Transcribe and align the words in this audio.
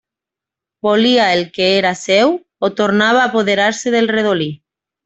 Volia 0.87 1.27
el 1.35 1.43
que 1.59 1.67
era 1.77 1.93
seu, 2.01 2.35
o 2.69 2.73
tornava 2.83 3.23
a 3.25 3.31
apoderar-se 3.35 3.99
del 3.99 4.15
redolí. 4.19 4.53